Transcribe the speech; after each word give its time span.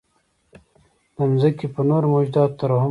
د 1.17 1.19
ځمکې 1.41 1.67
په 1.75 1.81
نورو 1.89 2.05
موجوداتو 2.13 2.57
ترحم 2.59 2.69
نه 2.71 2.71
کوئ. 2.79 2.79